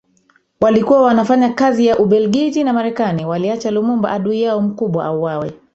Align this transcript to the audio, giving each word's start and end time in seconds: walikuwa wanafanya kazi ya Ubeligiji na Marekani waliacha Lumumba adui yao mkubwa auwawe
walikuwa 0.61 1.01
wanafanya 1.01 1.49
kazi 1.53 1.85
ya 1.85 1.99
Ubeligiji 1.99 2.63
na 2.63 2.73
Marekani 2.73 3.25
waliacha 3.25 3.71
Lumumba 3.71 4.11
adui 4.11 4.41
yao 4.41 4.61
mkubwa 4.61 5.05
auwawe 5.05 5.51